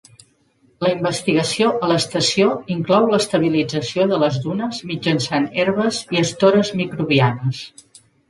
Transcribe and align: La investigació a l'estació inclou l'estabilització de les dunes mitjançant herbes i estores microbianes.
La 0.83 0.89
investigació 0.91 1.67
a 1.87 1.89
l'estació 1.91 2.47
inclou 2.77 3.05
l'estabilització 3.11 4.07
de 4.13 4.19
les 4.25 4.41
dunes 4.47 4.81
mitjançant 4.93 5.47
herbes 5.65 6.03
i 6.17 6.23
estores 6.25 6.73
microbianes. 6.81 7.63